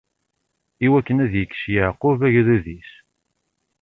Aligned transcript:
Iwakken 0.85 1.23
ad 1.25 1.33
ikes 1.41 1.63
Yeɛqub, 1.73 2.19
agdud-is. 2.27 2.91